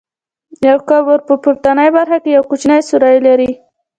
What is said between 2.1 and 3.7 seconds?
کې یو کوچنی سوری لري.